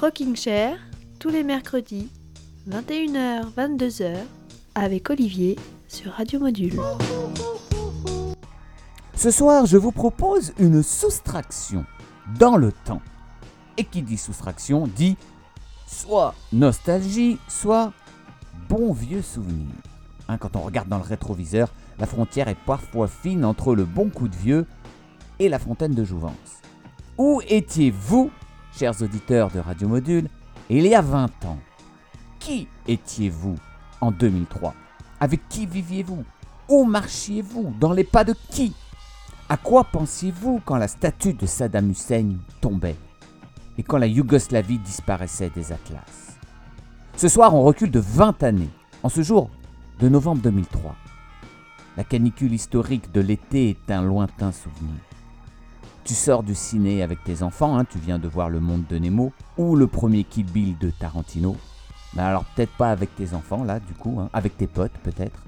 [0.00, 0.78] Rocking Chair,
[1.18, 2.08] tous les mercredis,
[2.70, 4.14] 21h, 22h,
[4.76, 5.56] avec Olivier
[5.88, 6.78] sur Radio Module.
[9.16, 11.84] Ce soir, je vous propose une soustraction
[12.38, 13.02] dans le temps.
[13.76, 15.16] Et qui dit soustraction dit
[15.88, 17.92] soit nostalgie, soit
[18.68, 19.66] bon vieux souvenir.
[20.28, 24.10] Hein, quand on regarde dans le rétroviseur, la frontière est parfois fine entre le bon
[24.10, 24.64] coup de vieux
[25.40, 26.62] et la fontaine de Jouvence.
[27.16, 28.30] Où étiez-vous,
[28.78, 30.28] chers auditeurs de Radio Module,
[30.70, 31.58] il y a 20 ans
[32.38, 33.56] Qui étiez-vous
[34.00, 34.72] en 2003
[35.18, 36.24] Avec qui viviez-vous?
[36.68, 38.72] Où marchiez-vous Dans les pas de qui?
[39.48, 42.94] À quoi pensiez-vous quand la statue de Saddam Hussein tombait
[43.78, 46.38] Et quand la Yougoslavie disparaissait des atlas?
[47.16, 48.70] Ce soir, on recule de 20 années,
[49.02, 49.50] en ce jour
[49.98, 50.94] de novembre 2003.
[51.96, 55.07] La canicule historique de l'été est un lointain souvenir.
[56.08, 58.96] Tu sors du ciné avec tes enfants, hein, tu viens de voir Le Monde de
[58.96, 61.54] Nemo ou le premier Kill Bill de Tarantino.
[62.14, 65.38] Mais alors peut-être pas avec tes enfants là, du coup, hein, avec tes potes peut-être.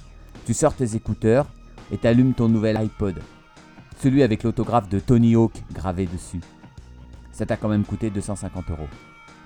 [0.44, 1.46] Tu sors tes écouteurs
[1.90, 3.22] et t'allumes ton nouvel iPod.
[4.02, 6.42] Celui avec l'autographe de Tony Hawk gravé dessus.
[7.32, 8.88] Ça t'a quand même coûté 250 euros.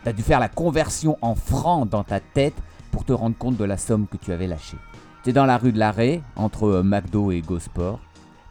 [0.03, 3.65] T'as dû faire la conversion en francs dans ta tête pour te rendre compte de
[3.65, 4.79] la somme que tu avais lâchée.
[5.23, 8.01] T'es dans la rue de l'Arrêt, entre euh, McDo et GoSport.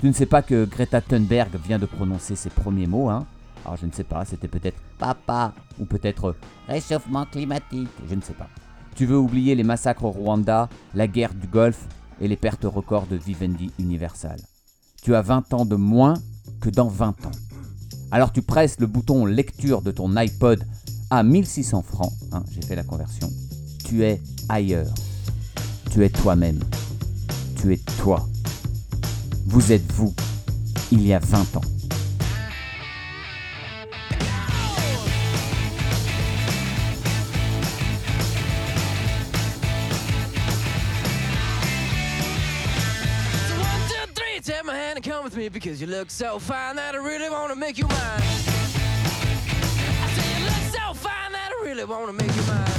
[0.03, 3.25] Tu ne sais pas que Greta Thunberg vient de prononcer ses premiers mots, hein
[3.63, 6.35] Alors je ne sais pas, c'était peut-être papa ou peut-être
[6.67, 8.49] réchauffement climatique, je ne sais pas.
[8.97, 11.87] Tu veux oublier les massacres au Rwanda, la guerre du Golfe
[12.19, 14.41] et les pertes records de Vivendi Universal.
[15.01, 16.15] Tu as 20 ans de moins
[16.59, 17.31] que dans 20 ans.
[18.11, 20.65] Alors tu presses le bouton lecture de ton iPod
[21.11, 23.29] à 1600 francs, hein, j'ai fait la conversion.
[23.85, 24.93] Tu es ailleurs.
[25.91, 26.59] Tu es toi-même.
[27.55, 28.27] Tu es toi.
[29.53, 30.15] Vous êtes vous,
[30.91, 31.61] il y a 20 ans.
[44.43, 47.29] Take my hand and come with me because you look so fine that I really
[47.29, 47.97] want to make you mine.
[50.01, 52.72] I say you look so fine that I really want to make you mine.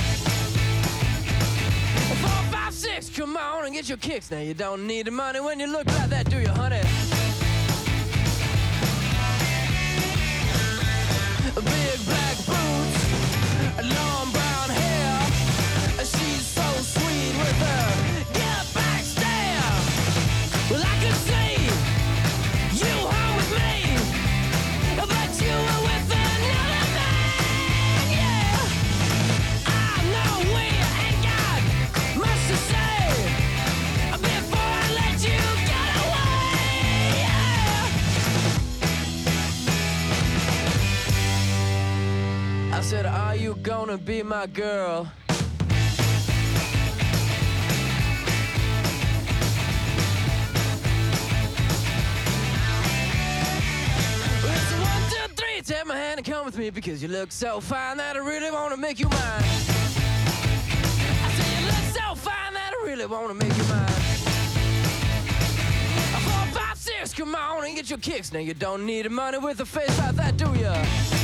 [3.11, 4.31] Come on and get your kicks.
[4.31, 6.83] Now you don't need the money when you look like that, do you, honey?
[11.55, 12.24] Big black
[42.85, 45.11] said, Are you gonna be my girl?
[54.47, 55.63] It's one, two, three.
[55.63, 58.51] Take my hand and come with me because you look so fine that I really
[58.51, 59.45] want to make you mine.
[61.23, 63.89] I say you look so fine that I really want to make you mine.
[66.23, 68.31] Four, five, six, come on and get your kicks.
[68.31, 71.24] Now you don't need money with a face like that, do ya?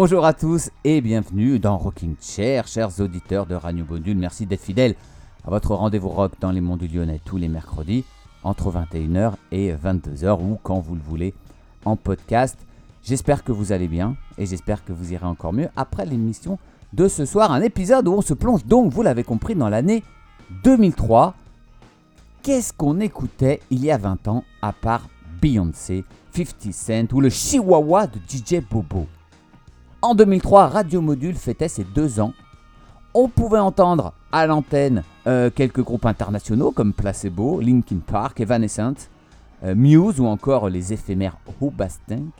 [0.00, 4.16] Bonjour à tous et bienvenue dans Rocking Chair, chers auditeurs de Radio Module.
[4.16, 4.94] Merci d'être fidèles
[5.44, 8.04] à votre rendez-vous rock dans les monts du Lyonnais tous les mercredis
[8.44, 11.34] entre 21h et 22h ou quand vous le voulez
[11.84, 12.56] en podcast.
[13.02, 16.60] J'espère que vous allez bien et j'espère que vous irez encore mieux après l'émission
[16.92, 17.50] de ce soir.
[17.50, 20.04] Un épisode où on se plonge donc, vous l'avez compris, dans l'année
[20.62, 21.34] 2003.
[22.44, 25.08] Qu'est-ce qu'on écoutait il y a 20 ans à part
[25.42, 26.04] Beyoncé,
[26.36, 29.08] 50 Cent ou le Chihuahua de DJ Bobo?
[30.00, 32.32] En 2003, Radio Module fêtait ses deux ans.
[33.14, 39.08] On pouvait entendre à l'antenne euh, quelques groupes internationaux comme Placebo, Linkin Park, Evanescence,
[39.64, 42.30] euh, Muse ou encore les éphémères Hoobastank.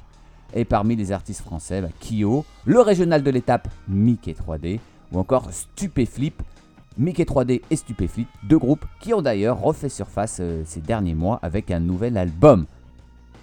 [0.55, 4.79] Et parmi les artistes français, bah, Kyo, le régional de l'étape Mickey 3D
[5.11, 6.41] ou encore Stupéflip.
[6.97, 11.41] Mickey 3D et Stupéflip, deux groupes qui ont d'ailleurs refait surface euh, ces derniers mois
[11.43, 12.67] avec un nouvel album.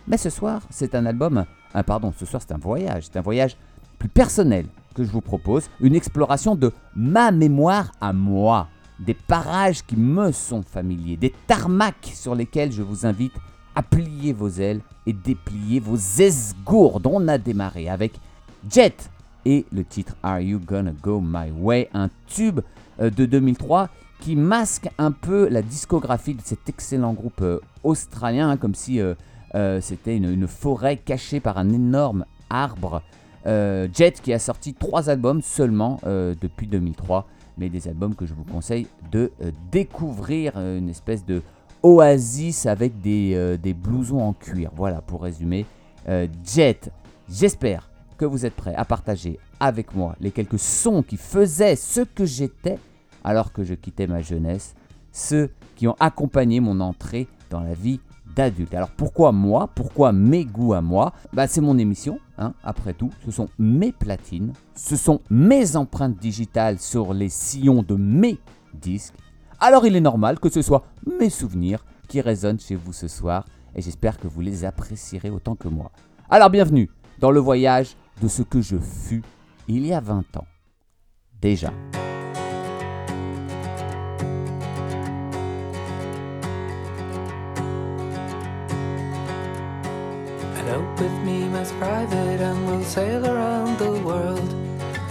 [0.07, 3.21] Mais ce soir, c'est un album, ah, pardon, ce soir c'est un voyage, c'est un
[3.21, 3.57] voyage
[3.95, 8.67] plus personnel que je vous propose, une exploration de ma mémoire à moi,
[8.99, 13.33] des parages qui me sont familiers, des tarmacs sur lesquels je vous invite
[13.75, 17.07] à plier vos ailes et déplier vos esgourdes.
[17.07, 18.13] On a démarré avec
[18.69, 19.09] Jet
[19.45, 22.61] et le titre Are You Gonna Go My Way, un tube
[22.99, 23.89] euh, de 2003
[24.21, 28.99] qui masque un peu la discographie de cet excellent groupe euh, australien, hein, comme si
[28.99, 29.13] euh,
[29.81, 33.01] c'était une forêt cachée par un énorme arbre.
[33.47, 37.27] Euh, Jet qui a sorti trois albums seulement euh, depuis 2003,
[37.57, 41.41] mais des albums que je vous conseille de euh, découvrir, une espèce de
[41.83, 44.71] oasis avec des, des blousons en cuir.
[44.75, 45.65] Voilà pour résumer.
[46.43, 46.91] Jet,
[47.29, 52.01] j'espère que vous êtes prêts à partager avec moi les quelques sons qui faisaient ce
[52.01, 52.79] que j'étais
[53.23, 54.75] alors que je quittais ma jeunesse,
[55.11, 57.99] ceux qui ont accompagné mon entrée dans la vie
[58.37, 61.13] Alors pourquoi moi Pourquoi mes goûts à moi?
[61.31, 63.09] Bah, C'est mon émission, hein, après tout.
[63.23, 68.37] Ce sont mes platines, ce sont mes empreintes digitales sur les sillons de mes
[68.73, 69.15] disques.
[69.59, 70.83] Alors il est normal que ce soit
[71.19, 75.55] mes souvenirs qui résonnent chez vous ce soir et j'espère que vous les apprécierez autant
[75.55, 75.91] que moi.
[76.29, 76.89] Alors bienvenue
[77.19, 79.23] dans le voyage de ce que je fus
[79.67, 80.47] il y a 20 ans.
[81.41, 81.71] Déjà.
[90.75, 94.53] Elope with me, Miss Private, and we'll sail around the world.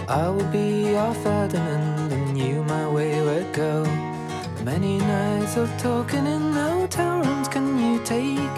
[0.09, 3.87] I will be your Ferdinand, and you my wayward girl.
[4.63, 8.55] Many nights of talking in hotel rooms can you take?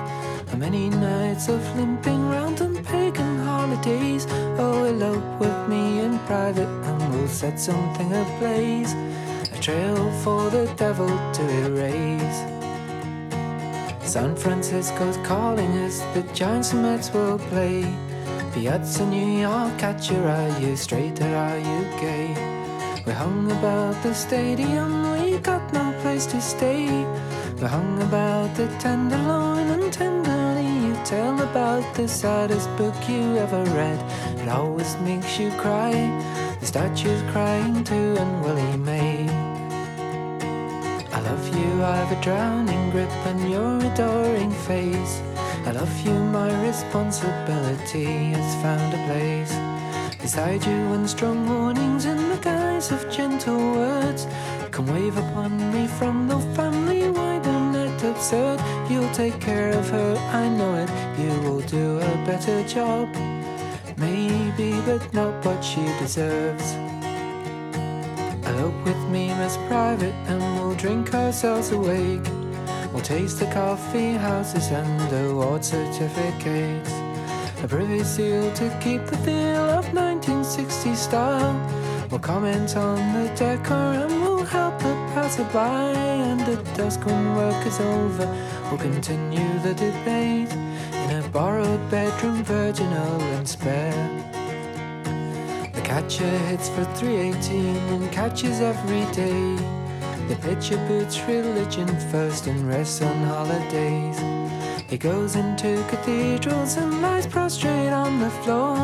[0.50, 4.26] How many nights of limping round on pagan holidays?
[4.58, 8.94] Oh, elope with me in private, and we'll set something ablaze.
[9.52, 12.65] A trail for the devil to erase.
[14.16, 17.84] San Francisco's calling us, the Giants and Mets will play.
[18.54, 22.28] Piazza New York, at your are you straight or are you gay?
[23.04, 26.86] We hung about the stadium, we got no place to stay.
[27.60, 33.64] We hung about the tenderloin and tenderly you tell about the saddest book you ever
[33.76, 34.00] read.
[34.40, 35.92] It always makes you cry.
[36.58, 39.15] The statue's crying too, and Willie May.
[41.56, 45.22] You, I've a drowning grip and your adoring face.
[45.64, 49.54] I love you, my responsibility has found a place.
[50.20, 54.26] Beside you and strong warnings in the guise of gentle words.
[54.70, 58.60] Come wave upon me from the family wide and net absurd.
[58.90, 60.90] You'll take care of her, I know it.
[61.18, 63.08] You will do a better job.
[63.96, 66.95] Maybe, but not what she deserves.
[68.56, 72.26] Elope with me, Miss Private, and we'll drink ourselves awake.
[72.90, 76.90] We'll taste the coffee houses and award certificates.
[77.62, 81.54] A privy seal to keep the feel of 1960 style.
[82.10, 85.58] We'll comment on the decor and we'll help the passerby.
[85.58, 88.26] And at dusk when work is over,
[88.70, 90.52] we'll continue the debate
[91.04, 94.45] in a borrowed bedroom, virginal and spare.
[95.86, 99.54] Catcher hits for 318 and catches every day.
[100.26, 104.18] The pitcher puts religion first and rests on holidays.
[104.90, 108.76] He goes into cathedrals and lies prostrate on the floor.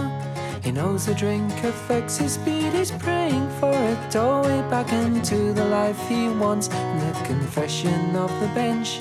[0.62, 2.72] He knows the drink affects his speed.
[2.72, 6.68] He's praying for a doorway back into the life he wants.
[6.68, 9.00] And the confession of the bench.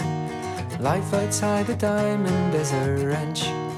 [0.80, 3.71] Life outside the diamond is a wrench.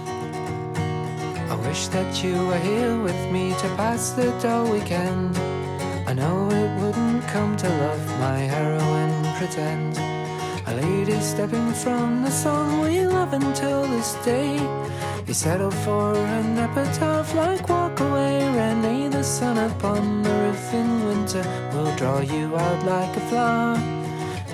[1.63, 5.35] Wish that you were here with me to pass the dull weekend.
[6.05, 9.97] I know it wouldn't come to love my heroine pretend.
[10.67, 14.57] A lady stepping from the song we love until this day.
[14.57, 20.73] You He settled for an epitaph like walk away, rainy the sun upon the roof
[20.73, 21.43] in winter
[21.73, 23.77] will draw you out like a flower.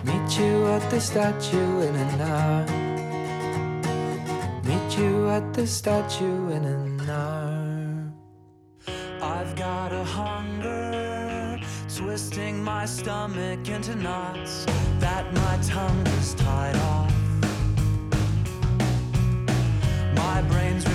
[0.03, 2.65] Meet you at the statue in an hour.
[4.63, 6.88] Meet you at the statue in an hour.
[9.21, 11.59] I've got a hunger,
[11.95, 14.65] twisting my stomach into knots
[14.99, 17.13] that my tongue is tied off.
[20.15, 20.85] My brain's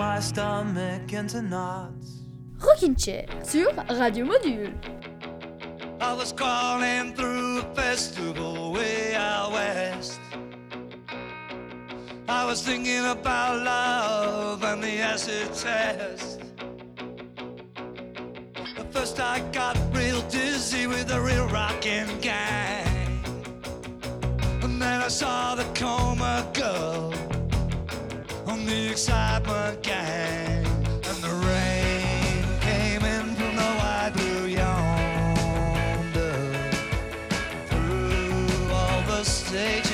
[0.00, 2.22] my stomach into knots.
[2.58, 4.72] Rockin' Chair sur Radio Module.
[6.00, 10.18] I was crawling through a festival way out west.
[12.26, 16.40] I was thinking about love and the acid test.
[18.78, 23.22] At first I got real dizzy with the real rockin' gang.
[24.62, 27.09] And then I saw the coma girl
[28.50, 30.66] on the excitement gang.
[31.08, 36.34] And the rain came in from the wide blue yonder.
[37.68, 39.89] Through all the stages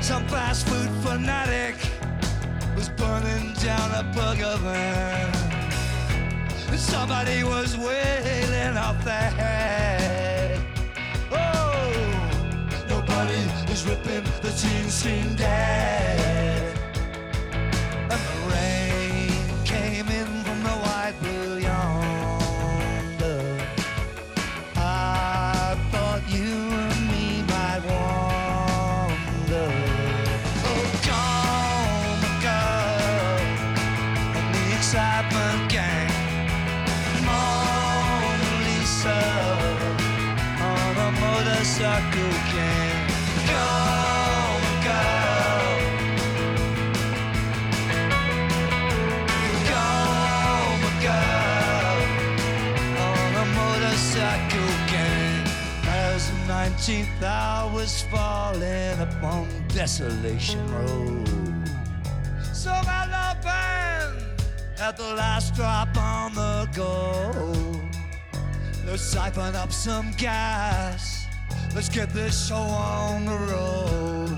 [0.00, 1.76] Some fast food fanatic
[2.74, 5.32] was burning down a burger van.
[6.78, 10.58] Somebody was wailing out there.
[11.30, 11.92] Oh,
[12.88, 13.40] nobody
[13.70, 16.69] is ripping the teen scene dead.
[59.74, 61.28] Desolation Road,
[62.52, 64.18] so my love band
[64.80, 67.32] at the last drop on the go.
[68.86, 71.26] Let's siphon up some gas.
[71.74, 74.36] Let's get this show on the road.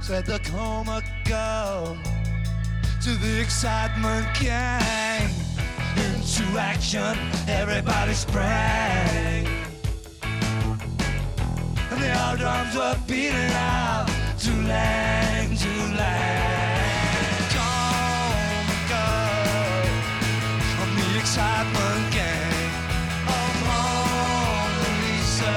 [0.00, 1.98] Said the coma girl
[3.02, 5.30] to the excitement gang
[5.96, 9.61] Into action, everybody sprang.
[12.10, 14.06] Old drums were beating out,
[14.38, 16.00] Tulang, Tulang.
[17.54, 19.06] Come and go
[20.82, 22.70] on the excitement gang.
[23.28, 25.56] Oh, Mona Lisa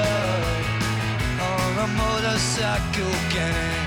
[1.48, 3.85] on a motorcycle gang.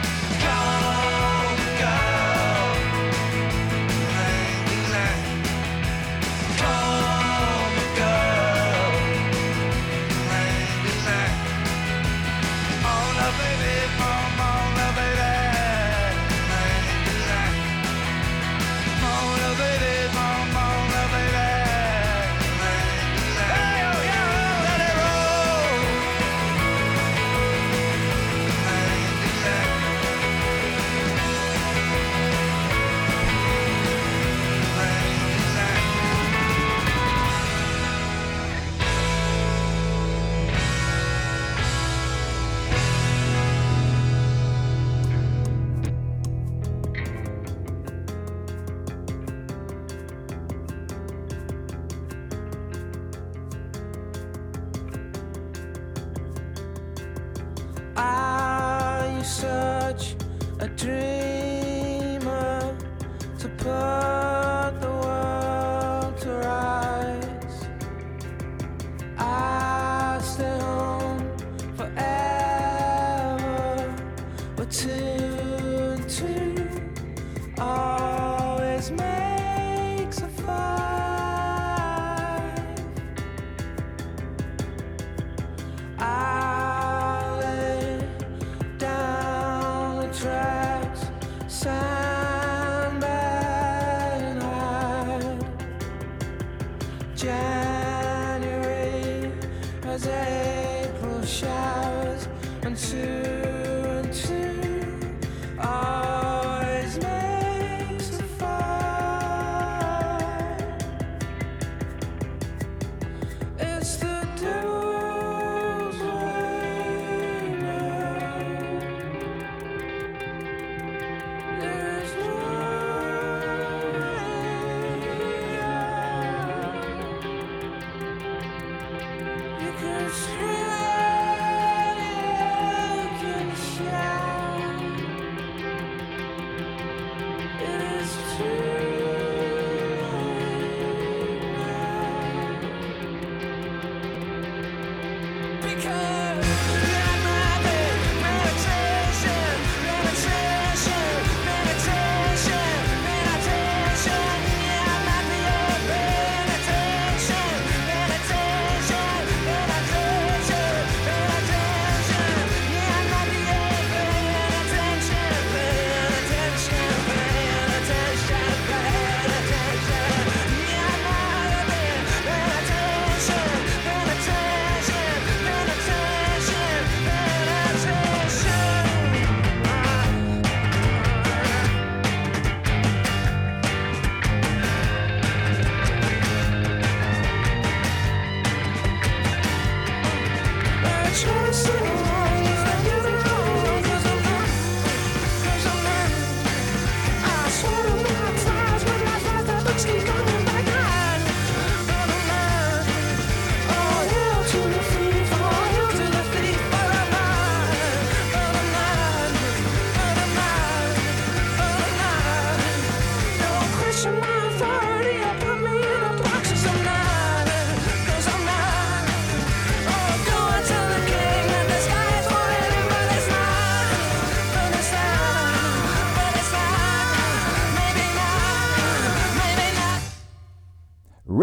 [130.10, 130.49] You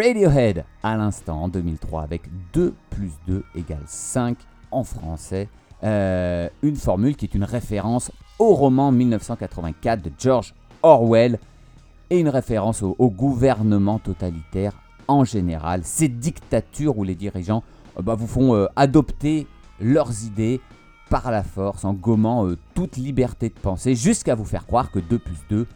[0.06, 4.36] Radiohead à l'instant en 2003 avec 2 plus 2 égale 5
[4.70, 5.48] en français.
[5.82, 11.40] Euh, une formule qui est une référence au roman 1984 de George Orwell
[12.10, 14.74] et une référence au, gouvernement totalitaire
[15.08, 15.80] en général.
[15.82, 17.64] Ces dictatures où les dirigeants
[17.98, 19.48] euh, bah, vous font euh, adopter
[19.80, 20.60] leurs idées
[21.10, 25.18] par la force en gommant toute liberté de penser jusqu'à vous faire croire que 2
[25.18, 25.66] plus 2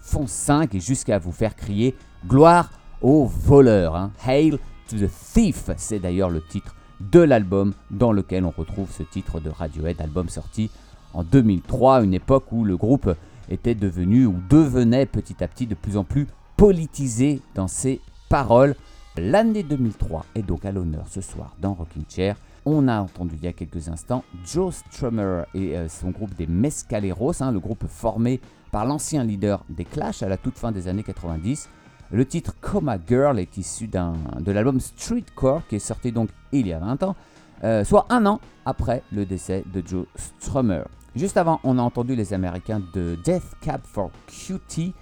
[0.00, 1.94] font 5 et jusqu'à vous faire crier
[2.26, 2.70] gloire
[3.02, 3.96] aux voleurs.
[3.96, 4.10] hein.
[4.26, 9.02] Hail to the thief, c'est d'ailleurs le titre de l'album dans lequel on retrouve ce
[9.02, 10.70] titre de Radiohead, album sorti
[11.12, 13.14] en 2003, une époque où le groupe
[13.48, 18.74] était devenu ou devenait petit à petit de plus en plus politisé dans ses paroles.
[19.18, 22.36] L'année 2003 est donc à l'honneur ce soir dans Rocking Chair.
[22.64, 26.46] On a entendu il y a quelques instants Joe Strummer et euh, son groupe des
[26.46, 28.40] Mescaleros, hein, le groupe formé
[28.72, 31.68] par l'ancien leader des Clash à la toute fin des années 90.
[32.12, 36.72] Le titre Coma Girl est issu de l'album Streetcore qui est sorti donc il y
[36.72, 37.16] a 20 ans,
[37.64, 40.84] euh, soit un an après le décès de Joe Strummer.
[41.16, 44.92] Juste avant, on a entendu les Américains de Death Cab for Cutie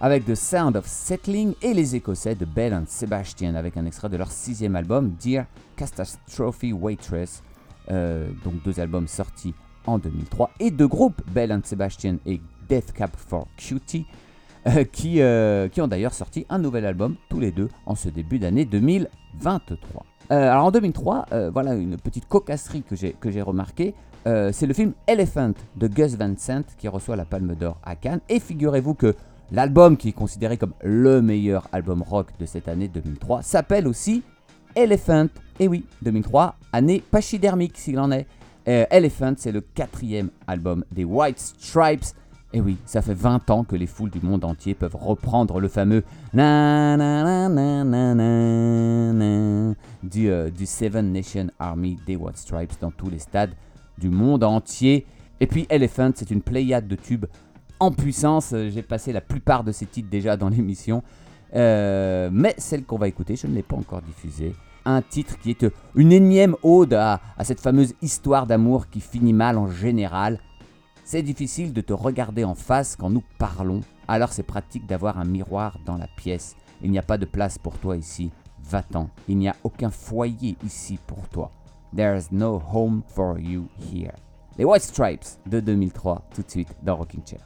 [0.00, 4.08] avec The Sound of Settling et les Écossais de Bell and Sebastian avec un extrait
[4.08, 5.44] de leur sixième album Dear
[5.76, 7.44] Catastrophe Waitress,
[7.90, 9.54] euh, donc deux albums sortis
[9.86, 14.06] en 2003 et deux groupes Bell and Sebastian et Death Cab for Cutie
[14.66, 18.64] euh, qui, ont d'ailleurs sorti un nouvel album tous les deux en ce début d'année
[18.64, 20.04] 2023.
[20.30, 23.94] Euh, alors en 2003, euh, voilà une petite cocasserie que j'ai que j'ai remarqué.
[24.26, 27.94] Euh, c'est le film Elephant de Gus Van Sant qui reçoit la Palme d'Or à
[27.94, 28.20] Cannes.
[28.30, 29.14] Et figurez-vous que
[29.52, 34.22] l'album qui est considéré comme le meilleur album rock de cette année 2003 s'appelle aussi
[34.74, 35.28] Elephant.
[35.60, 38.26] Et oui, 2003, année pachydermique s'il en est.
[38.66, 42.06] Elephant, c'est le quatrième album des White Stripes.
[42.56, 45.66] Et oui, ça fait 20 ans que les foules du monde entier peuvent reprendre le
[45.66, 52.92] fameux na na na na du, euh, du Seven Nation Army des White Stripes dans
[52.92, 53.54] tous les stades
[53.98, 55.04] du monde entier.
[55.40, 57.26] Et puis Elephant, c'est une pléiade de tubes
[57.80, 58.52] en puissance.
[58.52, 61.02] Euh, J'ai passé la plupart de ces titres déjà dans l'émission.
[61.56, 64.54] Euh, mais celle qu'on va écouter, je ne l'ai pas encore diffusée.
[64.84, 69.32] Un titre qui est euh, une énième ode à cette fameuse histoire d'amour qui finit
[69.32, 70.38] mal en général.
[71.06, 75.26] C'est difficile de te regarder en face quand nous parlons, alors c'est pratique d'avoir un
[75.26, 76.56] miroir dans la pièce.
[76.82, 78.30] Il n'y a pas de place pour toi ici,
[78.62, 79.10] va-t'en.
[79.28, 81.50] Il n'y a aucun foyer ici pour toi.
[81.94, 84.14] There's no home for you here.
[84.56, 87.44] Les White Stripes de 2003, tout de suite dans Rocking Chair.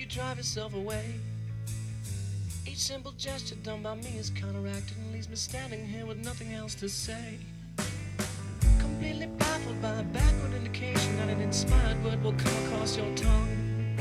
[0.00, 1.04] You drive yourself away.
[2.66, 6.54] Each simple gesture done by me is counteracted and leaves me standing here with nothing
[6.54, 7.36] else to say.
[8.78, 13.96] Completely baffled by a backward indication that an inspired word will come across your tongue.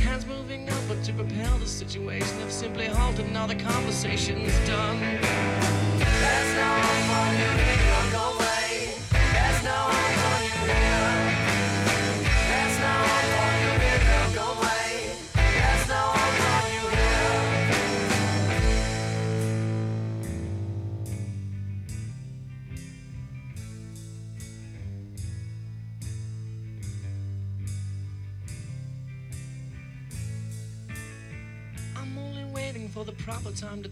[0.00, 4.98] Hands moving upward to propel the situation have simply halted now the conversation's done.
[4.98, 8.35] There's no home for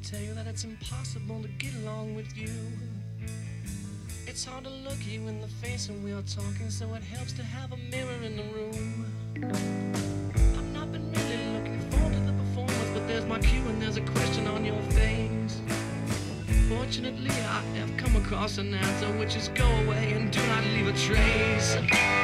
[0.04, 2.50] tell you that it's impossible to get along with you.
[4.26, 7.32] It's hard to look you in the face when we are talking, so it helps
[7.32, 9.06] to have a mirror in the room.
[9.42, 13.96] I've not been really looking forward to the performance, but there's my cue and there's
[13.96, 15.62] a question on your face.
[16.68, 20.86] Fortunately, I have come across an answer which is go away and do not leave
[20.86, 22.23] a trace.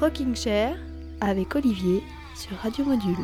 [0.00, 0.76] Rocking Chair
[1.20, 2.04] avec Olivier
[2.36, 3.16] sur Radio Module.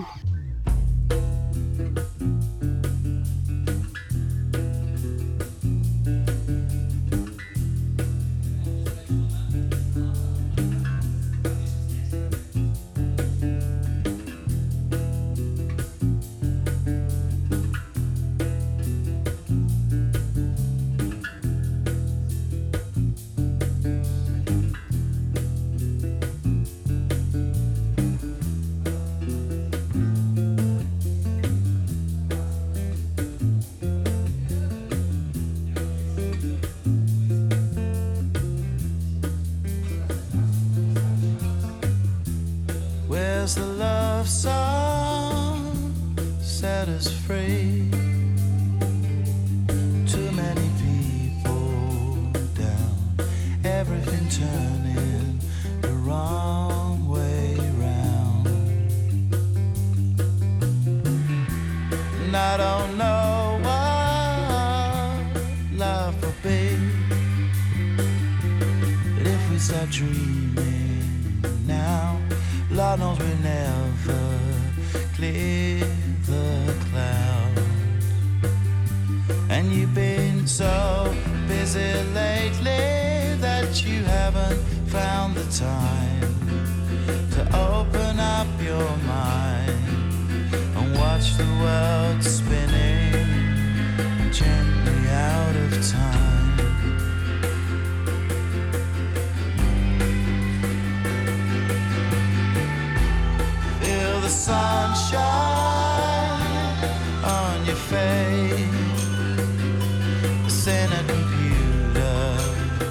[110.81, 112.27] In a computer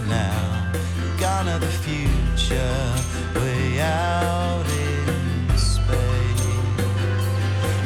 [0.07, 0.71] now.
[1.19, 2.79] Gone to the future,
[3.35, 6.45] way out in space.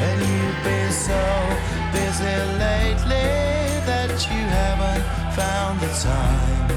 [0.05, 1.23] And you've been so
[1.95, 3.29] busy lately
[3.89, 5.03] that you haven't
[5.39, 6.67] found the time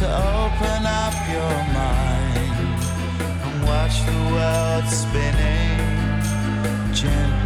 [0.00, 0.06] to
[0.40, 2.78] open up your mind
[3.44, 5.78] and watch the world spinning
[6.92, 7.37] gently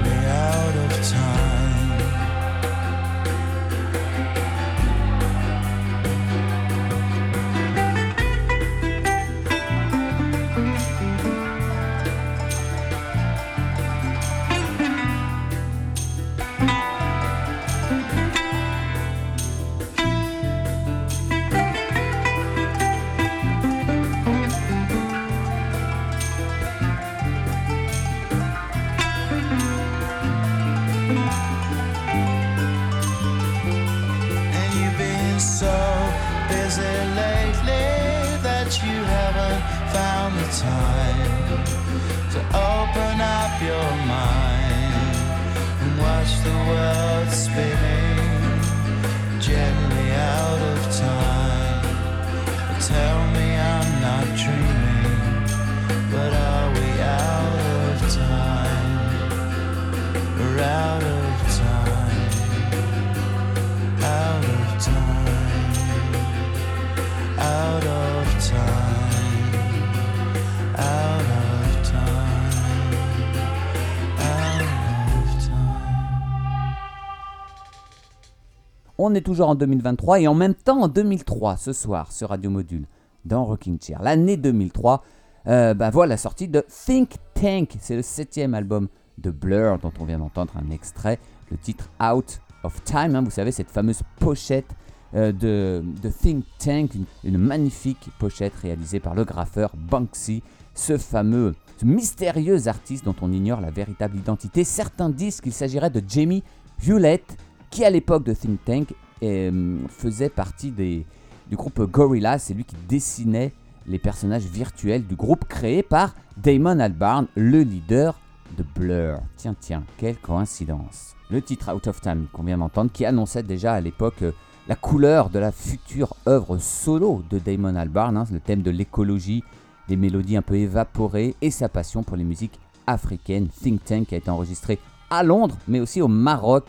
[79.05, 82.51] On est toujours en 2023 et en même temps en 2003 ce soir sur Radio
[82.51, 82.87] Module
[83.25, 84.01] dans Rocking Chair.
[84.01, 85.03] L'année 2003
[85.49, 87.75] euh, bah voilà la sortie de Think Tank.
[87.81, 88.87] C'est le septième album
[89.19, 91.19] de Blur dont on vient d'entendre un extrait.
[91.51, 93.17] Le titre Out of Time.
[93.17, 94.71] hein, vous savez cette fameuse pochette
[95.17, 101.57] euh, de, Think Tank, une, une magnifique pochette réalisée par le graffeur Banksy, ce fameux,
[101.77, 104.63] ce mystérieux artiste dont on ignore la véritable identité.
[104.63, 106.45] Certains disent qu'il s'agirait de Jamie
[106.87, 107.37] Hewlett,
[107.73, 111.05] qui à l'époque de Think Tank euh, faisait partie des,
[111.49, 112.39] du groupe Gorillaz.
[112.39, 113.53] C'est lui qui dessinait
[113.87, 118.21] les personnages virtuels du groupe créé par Damon Albarn, le leader
[118.59, 119.21] de Blur.
[119.37, 121.17] Tiens, tiens, quelle coïncidence.
[121.31, 124.33] Le titre Out of Time qu'on vient d'entendre, qui annonçait déjà à l'époque euh,
[124.69, 129.43] la couleur de la future œuvre solo de Damon Albarn, hein, le thème de l'écologie,
[129.89, 133.49] des mélodies un peu évaporées et sa passion pour les musiques africaines.
[133.49, 136.65] Think Tank a été enregistré à Londres, mais aussi au Maroc.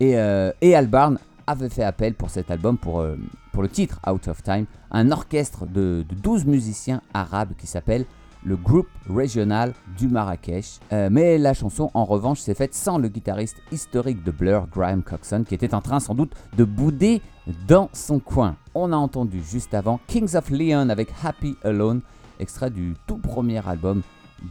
[0.00, 3.16] Et, euh, et Albarn avait fait appel pour cet album, pour, euh,
[3.56, 8.04] le titre Out of Time, un orchestre de, de 12 musiciens arabes qui s'appelle
[8.44, 10.78] le groupe régional du Marrakech.
[10.92, 15.02] Euh, mais la chanson, en revanche, s'est faite sans le guitariste historique de Blur, Graham
[15.02, 17.22] Coxon, qui était en train sans doute de bouder
[17.66, 18.56] dans son coin.
[18.74, 22.02] On a entendu juste avant Kings of Leon avec Happy Alone,
[22.38, 24.02] extrait du tout premier album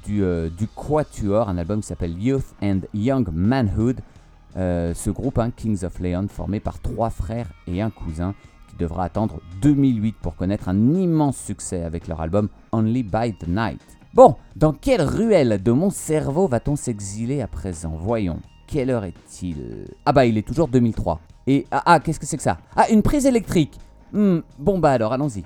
[0.06, 4.00] du, euh, du Quatuor, un album qui s'appelle Youth and Young Manhood.
[4.58, 8.36] Euh, ce groupe, hein, Kings of Leon, formé par trois frères et un cousin,
[8.70, 13.48] qui devra attendre 2008 pour connaître un immense succès avec leur album Only by the
[13.48, 13.82] Night.
[14.14, 17.94] Bon, dans quelle ruelle de mon cerveau va-t-on s'exiler à présent?
[18.00, 19.88] Voyons, quelle heure est-il?
[20.06, 21.20] Ah bah il est toujours 2003.
[21.48, 22.60] Et ah, ah, qu'est-ce que c'est que ça?
[22.76, 23.80] Ah, une prise électrique
[24.14, 25.44] Hmm, Bon bah alors, allons-y.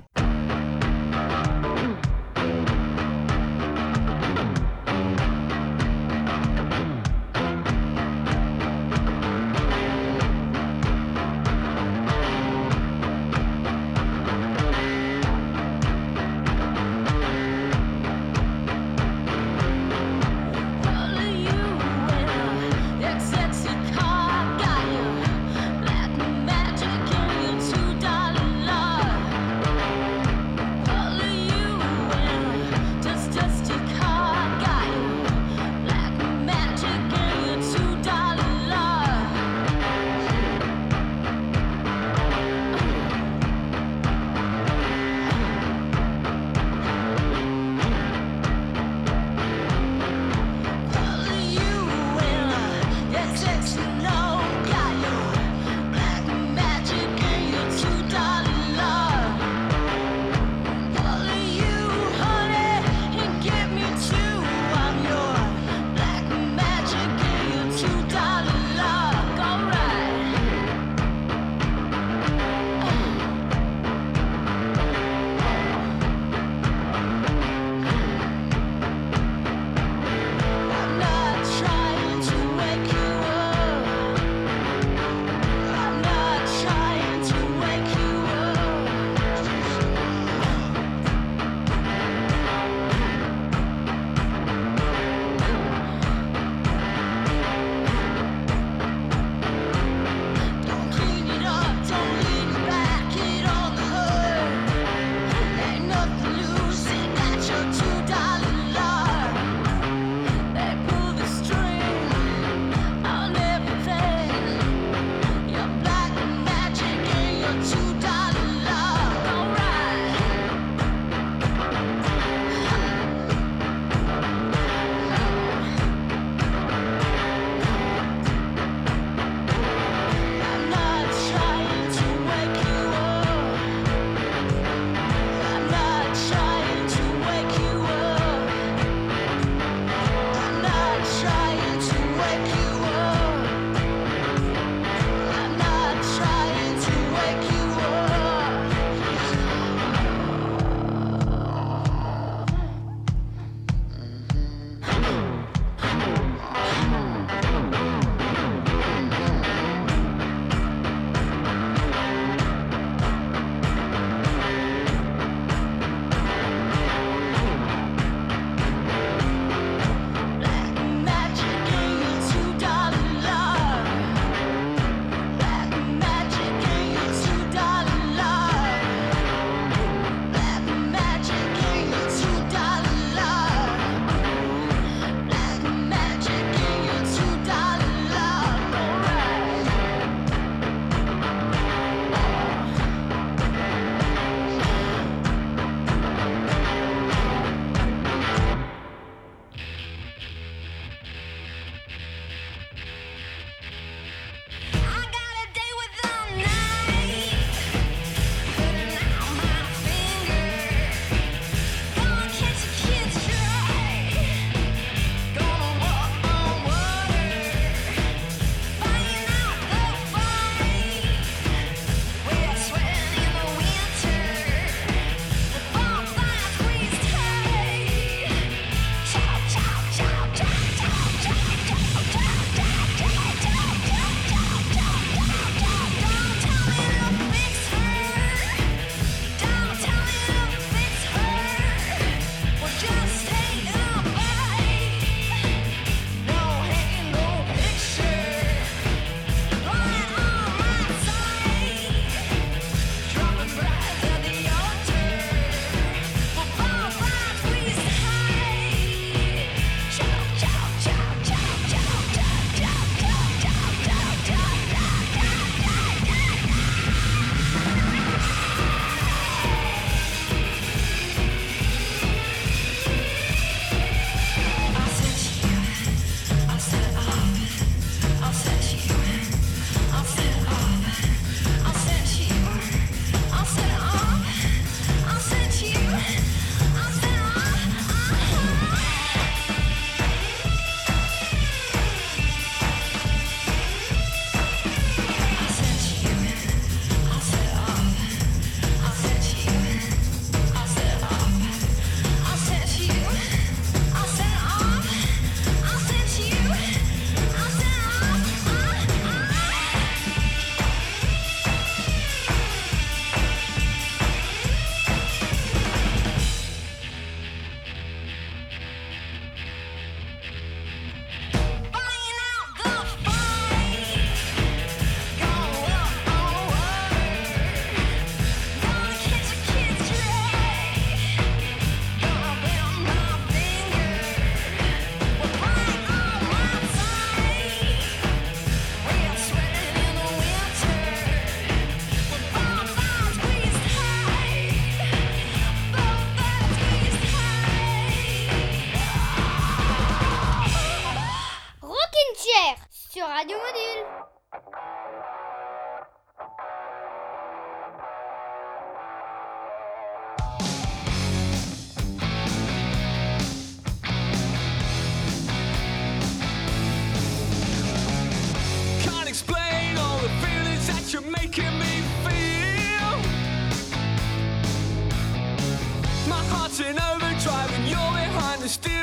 [376.60, 378.77] in overdrive and you're behind the steering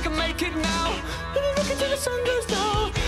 [0.00, 0.94] we can make it now.
[1.34, 2.99] Let me look into the sun goes down.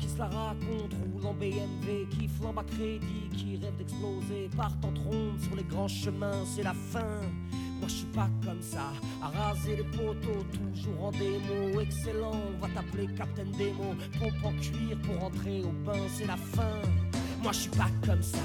[0.00, 4.72] qui se la raconte, roule en BMW, qui flambe à crédit, qui rêve d'exploser, part
[4.82, 7.20] en trombe sur les grands chemins, c'est la fin.
[7.78, 8.92] Moi je suis pas comme ça,
[9.22, 14.52] à raser les poteaux, toujours en démo, excellent, on va t'appeler Captain Démo, pompe en
[14.60, 16.80] cuir pour entrer au bain, c'est la fin.
[17.42, 18.38] Moi je suis pas comme ça.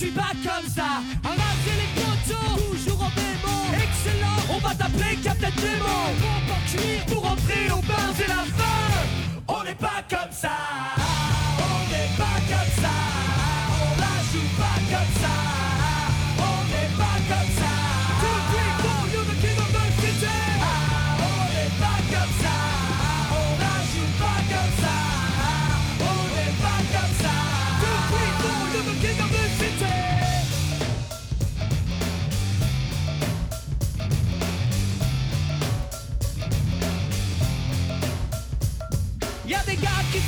[0.00, 1.02] suis pas comme ça.
[1.22, 3.74] Arracher les poteaux, toujours en bémol.
[3.74, 6.06] Excellent, on va t'appeler Captain Clément.
[7.08, 8.92] Pour entrer au bain, c'est la fin.
[9.46, 11.09] On n'est pas comme ça.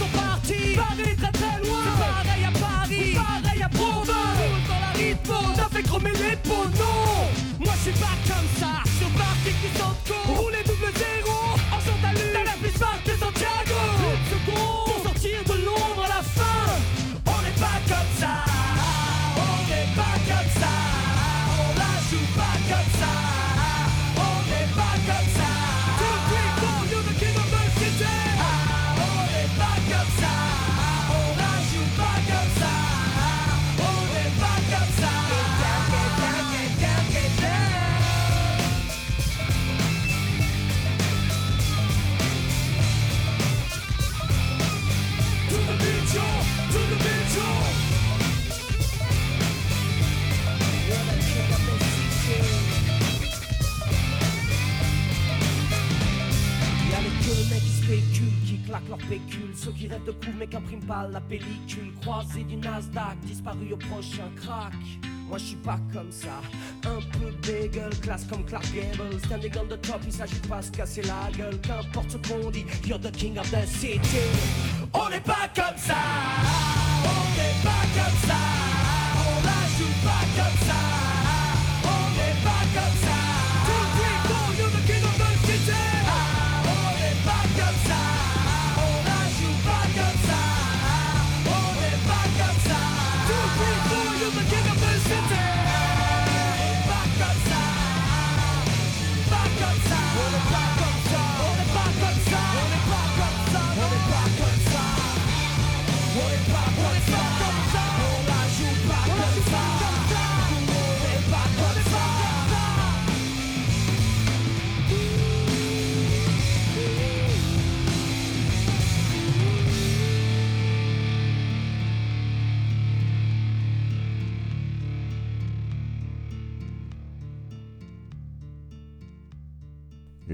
[0.02, 1.11] Sont
[58.72, 58.98] claquent leur
[59.54, 61.92] Ceux qui rêvent de coups mais qu'impriment pas la pellicule.
[62.00, 64.72] Croisé du Nasdaq, disparu au prochain crack.
[65.28, 66.40] Moi je suis pas comme ça,
[66.84, 70.70] un peu bagel, classe comme Clark Gable Standing on the top, il s'agit pas se
[70.70, 71.58] casser la gueule.
[71.60, 74.00] Qu'importe ce qu'on dit, you're the king of the city.
[74.92, 75.96] On n'est pas comme ça,
[77.04, 78.31] on n'est pas comme ça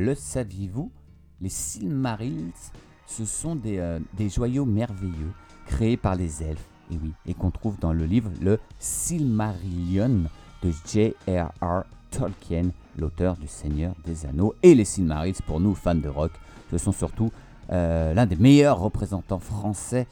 [0.09, 0.91] Le saviez-vous?
[1.43, 2.55] Les Silmarils,
[3.05, 5.35] ce sont des, euh, des joyaux merveilleux
[5.67, 10.25] créés par les elfes, et oui, et qu'on trouve dans le livre Le Silmarillion
[10.63, 11.85] de J.R.R.
[12.11, 14.55] Tolkien, l'auteur du Seigneur des Anneaux.
[14.63, 16.33] Et les Silmarils, pour nous fans de rock,
[16.71, 17.31] ce sont surtout
[17.71, 20.07] euh, l'un des meilleurs représentants français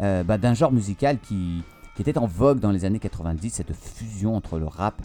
[0.00, 1.62] euh, bah, d'un genre musical qui,
[1.96, 5.00] qui était en vogue dans les années 90, cette fusion entre le rap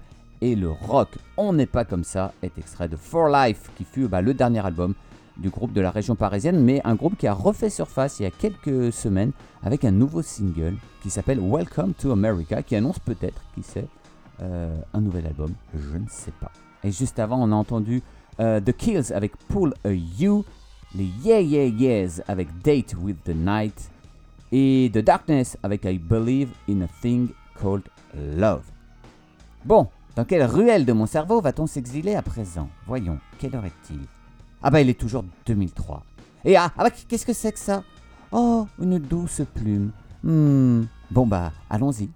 [0.46, 1.10] et le rock.
[1.38, 4.64] On n'est pas comme ça est extrait de For Life, qui fut bah, le dernier
[4.64, 4.94] album
[5.38, 8.26] du groupe de la région parisienne, mais un groupe qui a refait surface il y
[8.28, 9.32] a quelques semaines
[9.64, 13.88] avec un nouveau single qui s'appelle Welcome to America, qui annonce peut-être, qui sait,
[14.42, 16.52] euh, un nouvel album, je ne sais pas.
[16.84, 18.04] Et juste avant, on a entendu
[18.40, 20.46] euh, The Kills avec Pull a You,
[20.94, 23.90] les Yeah Yeah Yeahs avec Date with the Night,
[24.52, 27.30] et The Darkness avec I Believe in a Thing
[27.60, 27.84] Called
[28.14, 28.64] Love.
[29.66, 32.70] Bon, dans quelle ruelle de mon cerveau va-t-on s'exiler à présent?
[32.88, 34.00] Voyons, quelle heure est-il?
[34.64, 36.04] Ah bah il est toujours 2003.
[36.46, 37.84] Et ah, ah bah qu'est-ce que c'est que ça?
[38.32, 39.92] Oh, une douce plume.
[40.24, 42.10] Hmm, Bon bah, allons-y.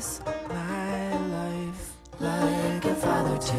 [0.00, 1.96] Replace my life?
[2.20, 3.58] Like a father to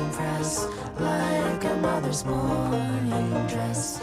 [0.00, 0.66] impress,
[0.98, 4.00] like a mother's morning dress.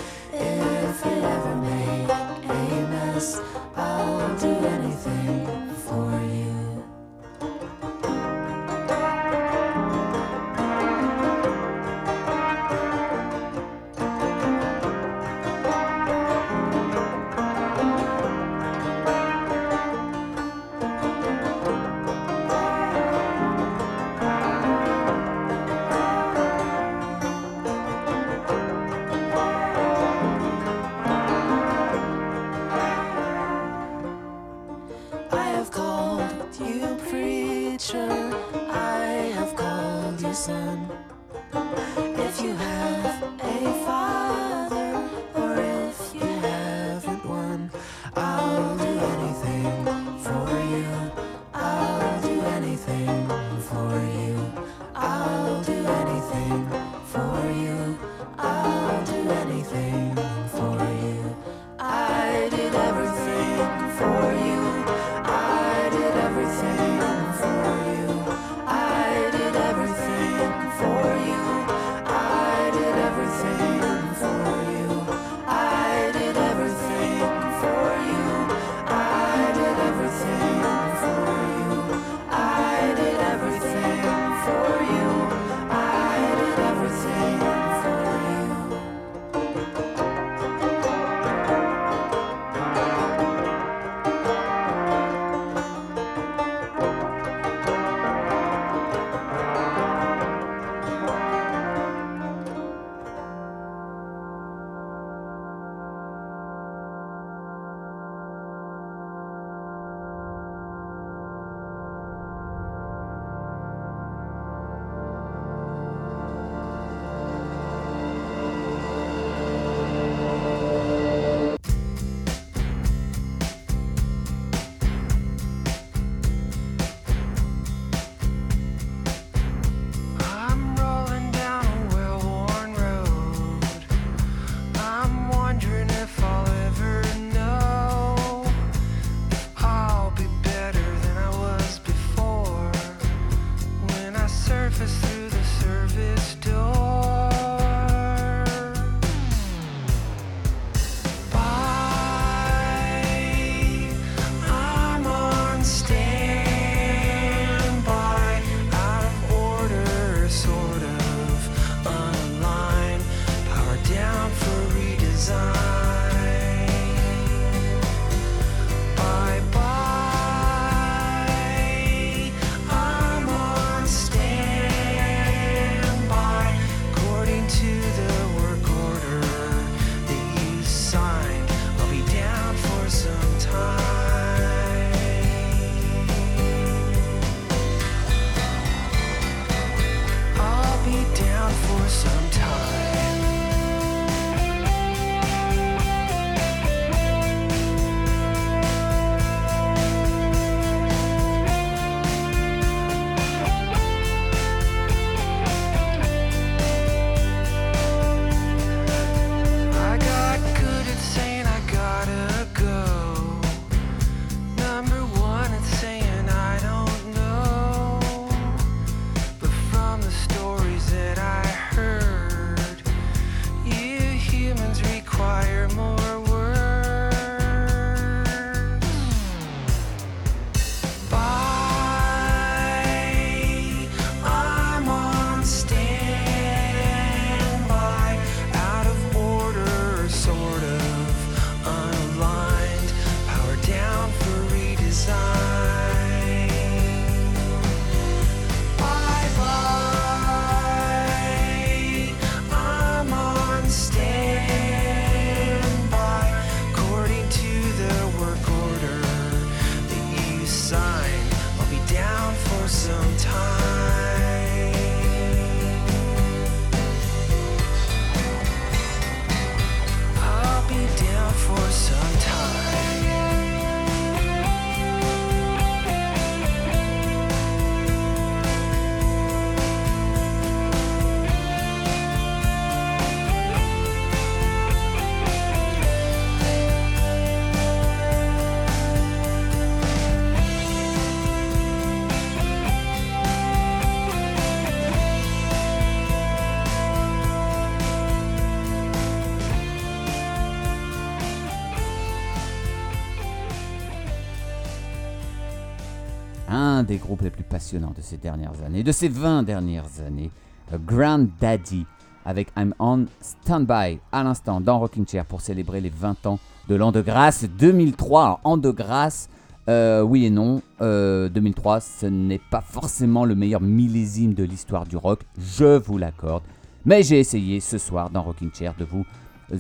[307.96, 310.32] De ces dernières années, de ces 20 dernières années,
[310.74, 311.86] euh, Grand Daddy,
[312.26, 316.40] avec I'm on Standby à l'instant dans Rocking Chair pour célébrer les 20 ans
[316.70, 318.24] de l'an de grâce 2003.
[318.24, 319.30] Alors, an de grâce,
[319.68, 320.62] euh, oui et non.
[320.82, 325.98] Euh, 2003, ce n'est pas forcément le meilleur millésime de l'histoire du rock, je vous
[325.98, 326.44] l'accorde.
[326.86, 329.06] Mais j'ai essayé ce soir dans Rocking Chair de vous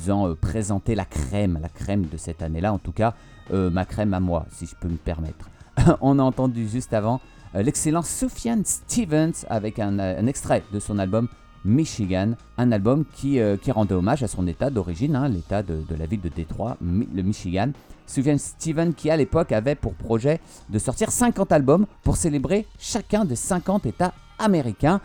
[0.10, 3.14] en euh, présenter la crème, la crème de cette année-là, en tout cas
[3.52, 5.50] euh, ma crème à moi, si je peux me permettre.
[6.02, 7.20] On a entendu juste avant euh,
[7.54, 11.28] l'excellent Sufjan Stevens avec un, euh, un extrait de son album
[11.66, 16.06] Michigan, un album qui, euh, rendait hommage à son état d'origine, hein, l'état de, la
[16.06, 17.72] ville de Détroit, le Michigan.
[18.08, 20.40] Sufjan Stevens qui à l'époque avait pour projet
[20.70, 25.00] de sortir 50 albums pour célébrer chacun des 50 états américains.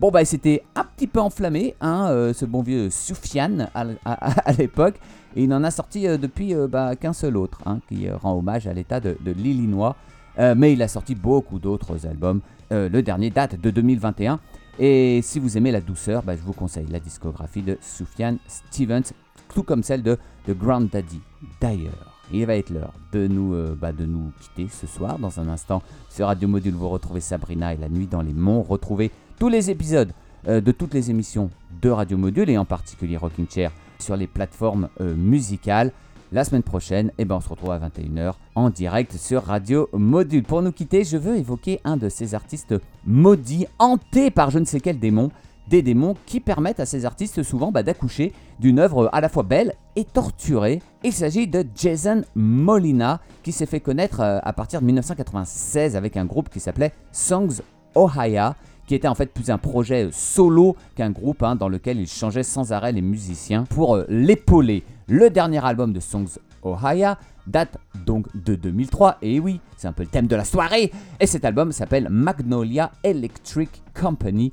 [0.00, 4.52] Bon bah il s'était un petit peu enflammé, hein, euh, ce bon vieux Sufjan à,
[4.52, 4.96] l'époque,
[5.36, 8.16] et il n'en a sorti euh, depuis euh, bah, qu'un seul autre, hein, qui euh,
[8.16, 9.96] rend hommage à l'état de l'Illinois.
[10.38, 12.40] Euh, mais il a sorti beaucoup d'autres albums.
[12.72, 14.38] Euh, le dernier date de 2021.
[14.78, 19.12] Et si vous aimez la douceur, bah, je vous conseille la discographie de Sufjan Stevens,
[19.52, 21.20] tout comme celle de, de Grand Daddy.
[21.60, 25.18] D'ailleurs, il va être l'heure de nous, euh, bah, de nous quitter ce soir.
[25.18, 28.62] Dans un instant, sur Radio Module, vous retrouvez Sabrina et la nuit dans les monts.
[28.62, 30.12] Retrouvez tous les épisodes
[30.46, 31.50] de toutes les émissions
[31.82, 35.92] de Radio Module et en particulier Rocking Chair sur les plateformes musicales.
[36.30, 40.42] La semaine prochaine, eh ben, on se retrouve à 21h en direct sur Radio Module.
[40.42, 42.74] Pour nous quitter, je veux évoquer un de ces artistes
[43.06, 45.30] maudits, hantés par je ne sais quel démon.
[45.68, 49.42] Des démons qui permettent à ces artistes souvent bah, d'accoucher d'une œuvre à la fois
[49.42, 50.82] belle et torturée.
[51.02, 56.18] Il s'agit de Jason Molina qui s'est fait connaître euh, à partir de 1996 avec
[56.18, 57.62] un groupe qui s'appelait Songs
[57.96, 58.52] Ohio
[58.86, 62.08] qui était en fait plus un projet euh, solo qu'un groupe hein, dans lequel il
[62.08, 64.82] changeait sans arrêt les musiciens pour euh, l'épauler.
[65.08, 67.14] Le dernier album de Songs Ohio
[67.46, 71.26] date donc de 2003, et oui, c'est un peu le thème de la soirée, et
[71.26, 74.52] cet album s'appelle Magnolia Electric Company,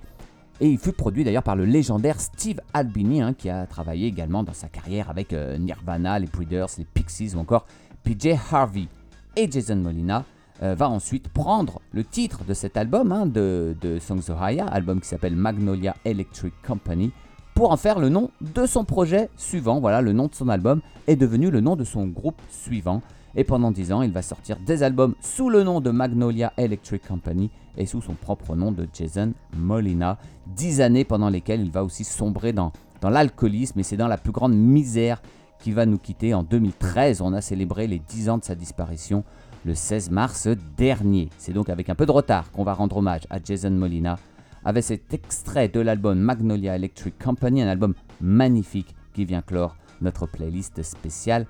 [0.62, 4.43] et il fut produit d'ailleurs par le légendaire Steve Albini, hein, qui a travaillé également
[4.43, 7.66] dans sa carrière avec euh, Nirvana, les Breeders, les Pixies ou encore
[8.03, 8.88] PJ Harvey.
[9.36, 10.24] Et Jason Molina
[10.64, 15.10] euh, va ensuite prendre le titre de cet album hein, de, Songs Ohio, album qui
[15.10, 17.12] s'appelle Magnolia Electric Company,
[17.56, 19.80] pour en faire le nom de son projet suivant.
[19.80, 23.01] Voilà, le nom de son album est devenu le nom de son groupe suivant.
[23.38, 27.08] Et pendant 10 ans, il va sortir des albums sous le nom de Magnolia Electric
[27.08, 30.18] Company et sous son propre nom de Jason Molina.
[30.56, 34.18] 10 années pendant lesquelles il va aussi sombrer dans, dans l'alcoolisme et c'est dans la
[34.18, 35.22] plus grande misère
[35.60, 37.22] qu'il va nous quitter en 2013.
[37.22, 39.24] On a célébré les 10 ans de sa disparition
[39.66, 41.30] le 16 mars dernier.
[41.38, 44.18] C'est donc avec un peu de retard qu'on va rendre hommage à Jason Molina
[44.66, 50.26] avec cet extrait de l'album Magnolia Electric Company, un album magnifique qui vient clore notre
[50.26, 51.45] playlist spéciale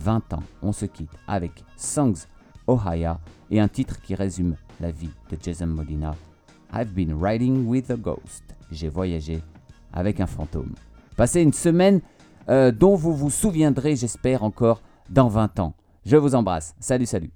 [0.00, 0.42] 20 ans.
[0.62, 2.26] On se quitte avec Songs
[2.68, 3.14] Ohio
[3.50, 6.14] et un titre qui résume la vie de Jason Molina.
[6.72, 8.44] I've been riding with a ghost.
[8.70, 9.42] J'ai voyagé
[9.92, 10.74] avec un fantôme.
[11.16, 12.00] Passez une semaine
[12.50, 15.74] euh, dont vous vous souviendrez, j'espère, encore dans 20 ans.
[16.04, 16.74] Je vous embrasse.
[16.78, 17.32] Salut, salut.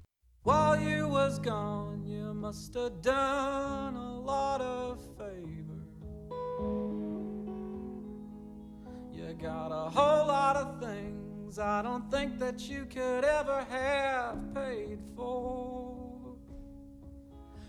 [9.43, 14.99] Got a whole lot of things I don't think that you could ever have paid
[15.17, 16.37] for.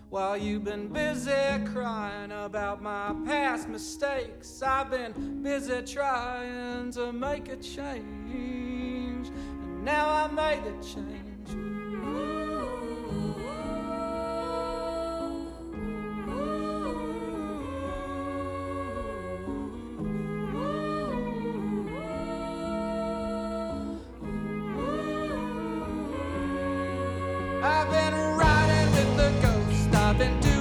[0.08, 1.32] While you've been busy
[1.72, 9.28] crying about my past mistakes, I've been busy trying to make a change.
[9.28, 11.23] And now I made a change.
[30.24, 30.53] I've been